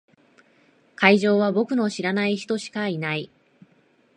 [0.95, 3.29] 会場は僕の知らない人しかいない。